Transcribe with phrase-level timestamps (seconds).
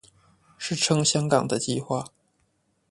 [0.57, 2.07] 是撐香港的計畫